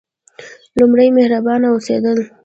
لومړی: 0.77 1.07
مهربانه 1.17 1.67
اوسیدل. 1.71 2.17